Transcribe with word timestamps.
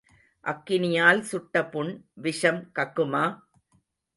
அக்கினியால் 0.45 1.21
சுட்ட 1.21 1.63
புண் 1.65 1.91
விஷம் 2.21 2.61
கக்குமா? 2.79 3.23